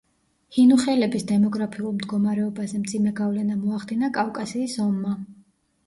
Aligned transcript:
ჰინუხელების 0.55 1.25
დემოგრაფიულ 1.33 1.93
მდგომარეობაზე 1.99 2.83
მძიმე 2.87 3.17
გავლენა 3.23 3.61
მოახდინა 3.63 4.15
კავკასიის 4.21 4.79
ომმა. 4.91 5.19